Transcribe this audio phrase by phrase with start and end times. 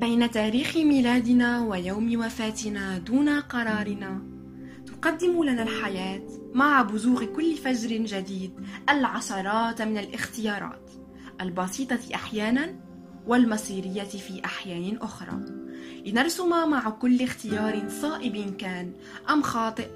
[0.00, 4.22] بين تاريخ ميلادنا ويوم وفاتنا دون قرارنا.
[4.86, 6.22] تقدم لنا الحياة
[6.54, 8.52] مع بزوغ كل فجر جديد
[8.90, 10.90] العشرات من الاختيارات
[11.40, 12.80] البسيطة أحيانا
[13.26, 15.40] والمصيرية في أحيان أخرى.
[16.06, 18.92] لنرسم مع كل اختيار صائب كان
[19.30, 19.88] أم خاطئ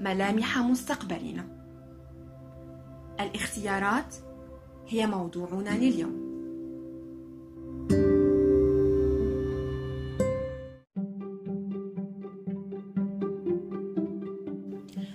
[0.00, 1.46] ملامح مستقبلنا.
[3.20, 4.14] الاختيارات
[4.88, 6.19] هي موضوعنا لليوم.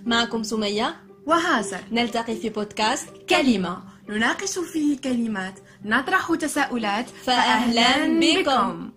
[0.06, 0.96] معكم سمية.
[1.26, 3.84] وهذا نلتقي في بودكاست كلمة.
[4.10, 5.60] نناقش فيه كلمات.
[5.86, 7.10] نطرح تساؤلات.
[7.10, 8.92] فأهلا بكم.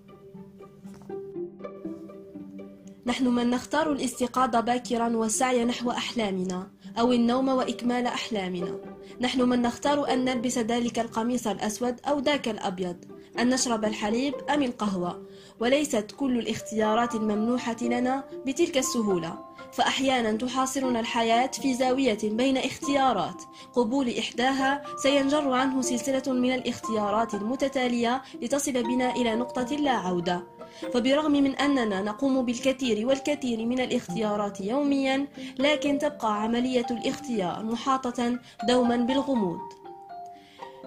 [3.06, 8.78] نحن من نختار الاستيقاظ باكرا والسعي نحو أحلامنا أو النوم وإكمال أحلامنا.
[9.20, 12.96] نحن من نختار أن نلبس ذلك القميص الأسود أو ذاك الأبيض.
[13.38, 15.22] أن نشرب الحليب أم القهوة؟
[15.60, 19.38] وليست كل الاختيارات الممنوحة لنا بتلك السهولة.
[19.72, 23.42] فأحيانا تحاصرنا الحياة في زاوية بين اختيارات.
[23.74, 30.42] قبول إحداها سينجر عنه سلسلة من الاختيارات المتتالية لتصل بنا إلى نقطة لا عودة.
[30.94, 35.26] فبرغم من أننا نقوم بالكثير والكثير من الاختيارات يوميا
[35.58, 39.58] لكن تبقى عملية الاختيار محاطة دوما بالغموض.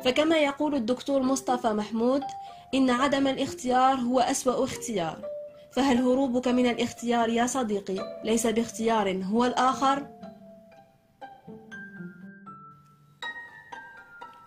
[0.05, 2.21] فكما يقول الدكتور مصطفى محمود
[2.73, 5.25] إن عدم الاختيار هو أسوأ اختيار.
[5.71, 10.07] فهل هروبك من الاختيار يا صديقي؟ ليس باختيار هو الآخر؟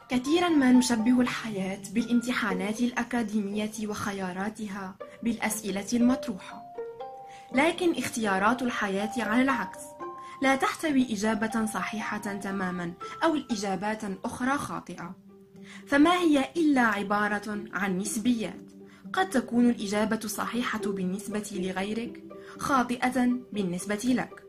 [0.09, 6.63] كثيرا ما نشبه الحياة بالامتحانات الأكاديمية وخياراتها بالأسئلة المطروحة.
[7.53, 9.81] لكن اختيارات الحياة على العكس
[10.43, 12.93] لا تحتوي إجابة صحيحة تماما
[13.25, 15.15] أو الإجابات أخرى خاطئة.
[15.87, 18.71] فما هي إلا عبارة عن نسبيات.
[19.13, 22.23] قد تكون الإجابة صحيحة بالنسبة لغيرك
[22.59, 24.45] خاطئة بالنسبة لك.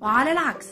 [0.00, 0.66] وعلى العكس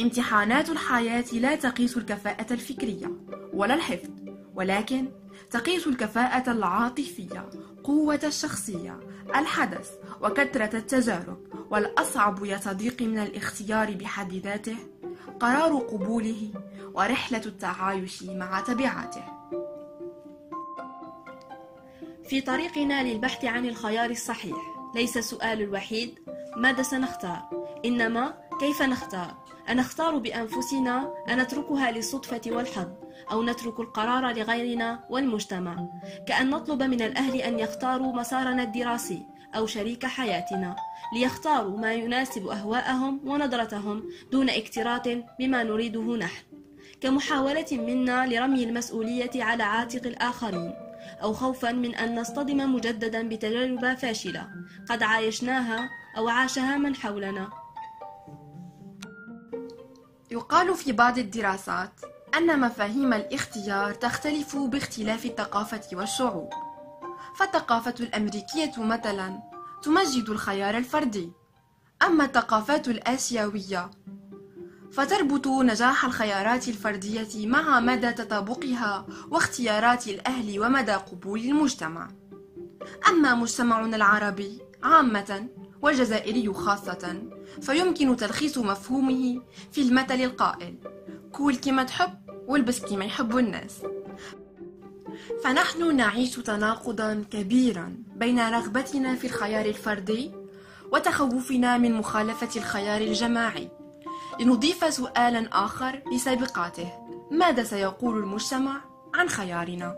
[0.00, 3.10] امتحانات الحياة لا تقيس الكفاءة الفكرية
[3.52, 4.10] ولا الحفظ
[4.54, 5.08] ولكن
[5.50, 7.50] تقيس الكفاءة العاطفية
[7.84, 9.00] قوة الشخصية
[9.36, 9.90] الحدث
[10.20, 11.38] وكثرة التجارب
[11.70, 14.76] والأصعب صديقي من الاختيار بحد ذاته
[15.42, 16.50] قرار قبوله
[16.94, 19.22] ورحلة التعايش مع تبعاته.
[22.24, 24.56] في طريقنا للبحث عن الخيار الصحيح
[24.94, 26.18] ليس السؤال الوحيد
[26.56, 27.42] ماذا سنختار؟
[27.84, 29.34] إنما كيف نختار؟
[29.70, 32.88] أنختار بأنفسنا أنتركها للصدفة والحظ
[33.32, 35.86] أو نترك القرار لغيرنا والمجتمع.
[36.26, 39.22] كأن نطلب من الأهل أن يختاروا مسارنا الدراسي
[39.54, 40.76] أو شريك حياتنا
[41.14, 45.08] ليختاروا ما يناسب أهواءهم ونظرتهم دون اكتراث
[45.38, 46.44] بما نريده نحن.
[47.00, 50.74] كمحاولة منا لرمي المسؤولية على عاتق الآخرين
[51.22, 54.48] أو خوفا من أن نصطدم مجددا بتجربة فاشلة
[54.90, 57.50] قد عايشناها أو عاشها من حولنا.
[60.30, 61.92] يقال في بعض الدراسات
[62.36, 66.50] أن مفاهيم الاختيار تختلف باختلاف الثقافة والشعوب.
[67.36, 69.42] فالثقافة الأمريكية مثلا
[69.82, 71.32] تمجد الخيار الفردي
[72.02, 73.90] أما الثقافات الآسيوية
[74.92, 82.08] فتربط نجاح الخيارات الفردية مع مدى تطابقها واختيارات الأهل ومدى قبول المجتمع.
[83.08, 85.48] أما مجتمعنا العربي عامة
[85.82, 87.22] والجزائري خاصة
[87.62, 89.42] فيمكن تلخيص مفهومه
[89.72, 90.78] في المثل القائل
[91.32, 92.14] كول كما تحب
[92.46, 93.82] والبس كما يحب الناس
[95.44, 100.32] فنحن نعيش تناقضا كبيرا بين رغبتنا في الخيار الفردي
[100.92, 103.68] وتخوفنا من مخالفة الخيار الجماعي.
[104.40, 106.92] لنضيف سؤالا آخر لسابقاته.
[107.30, 108.80] ماذا سيقول المجتمع
[109.14, 109.96] عن خيارنا؟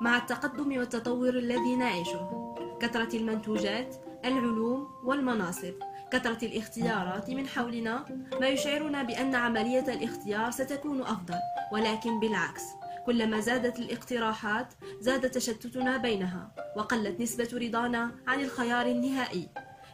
[0.00, 5.74] مع التقدم والتطور الذي نعيشه كثرة المنتوجات العلوم والمناصب.
[6.12, 8.04] كثرة الاختيارات من حولنا
[8.40, 11.38] ما يشعرنا بأن عملية الاختيار ستكون أفضل.
[11.72, 12.62] ولكن بالعكس
[13.06, 19.48] كلما زادت الاقتراحات زاد تشتتنا بينها وقلت نسبة رضانا عن الخيار النهائي.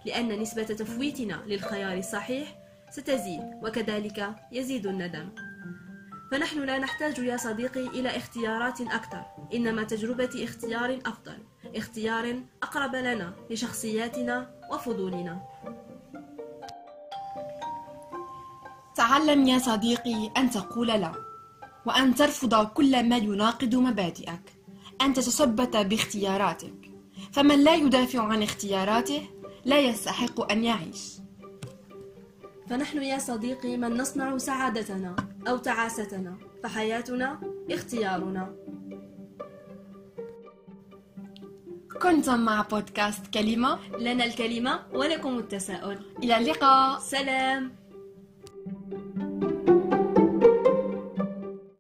[0.07, 2.55] لأن نسبة تفويتنا للخيار الصحيح
[2.91, 5.29] ستزيد وكذلك يزيد الندم.
[6.31, 9.23] فنحن لا نحتاج يا صديقي إلى اختيارات أكثر.
[9.55, 11.39] إنما تجربة اختيار أفضل
[11.77, 15.41] اختيار أقرب لنا لشخصياتنا وفضولنا.
[19.09, 21.13] تعلم يا صديقي أن تقول لا
[21.87, 24.47] وأن ترفض كل ما يناقض مبادئك.
[25.03, 26.91] أن تتثبت باختياراتك.
[27.33, 29.23] فمن لا يدافع عن اختياراته
[29.65, 31.19] لا يستحق أن يعيش.
[32.69, 35.17] فنحن يا صديقي من نصنع سعادتنا
[35.49, 37.41] أو تعاستنا فحياتنا
[37.71, 38.55] اختيارنا.
[42.03, 45.99] كنتم مع بودكاست كلمة؟ لنا الكلمة ولكم التساؤل.
[46.23, 46.99] إلى اللقاء.
[46.99, 47.78] سلام.